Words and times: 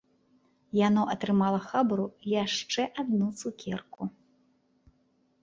Яно 0.87 1.03
атрымала 1.15 1.59
хабару 1.65 2.07
яшчэ 2.31 2.81
адну 3.05 3.27
цукерку. 3.43 4.11